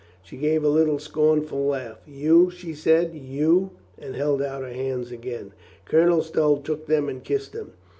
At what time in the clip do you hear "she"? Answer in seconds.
0.23-0.35, 2.49-2.69, 2.69-2.73